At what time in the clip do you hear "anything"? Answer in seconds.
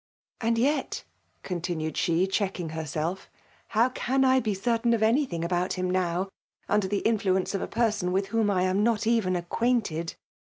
5.03-5.45